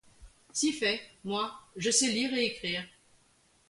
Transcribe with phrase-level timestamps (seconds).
[0.51, 2.83] Si fait, moi, je sais lire et écrire.